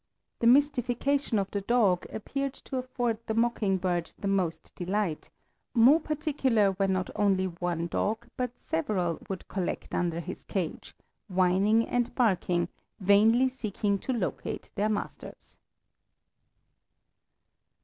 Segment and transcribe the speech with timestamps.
[0.39, 5.29] The mystification of the dog appeared to afford the mockingbird the most delight,
[5.75, 10.95] more particularly when not only one dog, but several would collect under his cage,
[11.27, 12.67] whining and barking,
[12.99, 15.59] vainly seeking to locate their masters.